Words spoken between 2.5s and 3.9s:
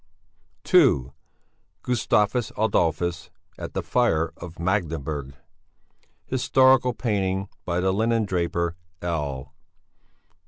Adolphus at the